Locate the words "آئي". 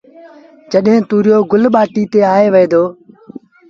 2.33-2.47